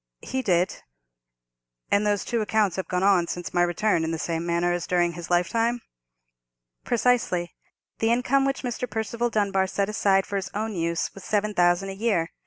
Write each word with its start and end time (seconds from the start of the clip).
"He 0.23 0.41
did." 0.41 0.81
"And 1.91 2.07
those 2.07 2.25
two 2.25 2.41
accounts 2.41 2.75
have 2.77 2.87
gone 2.87 3.03
on 3.03 3.27
since 3.27 3.53
my 3.53 3.61
return 3.61 4.03
in 4.03 4.09
the 4.09 4.17
same 4.17 4.47
manner 4.47 4.71
as 4.73 4.87
during 4.87 5.11
his 5.13 5.29
lifetime?" 5.29 5.79
"Precisely. 6.83 7.53
The 7.99 8.09
income 8.11 8.43
which 8.43 8.63
Mr. 8.63 8.89
Percival 8.89 9.29
Dunbar 9.29 9.67
set 9.67 9.89
aside 9.89 10.25
for 10.25 10.37
his 10.37 10.49
own 10.55 10.73
use 10.75 11.13
was 11.13 11.23
seven 11.23 11.53
thousand 11.53 11.89
a 11.89 11.93
year. 11.95 12.31